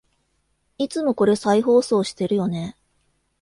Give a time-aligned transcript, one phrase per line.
[0.79, 2.75] いつもこれ再放送してるよね